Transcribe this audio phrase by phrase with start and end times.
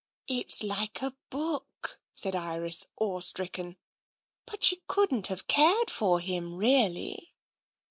[0.27, 3.77] "It's like a book," said Iris, awe stricken."
[4.47, 7.35] But she couldn't have cared for him really."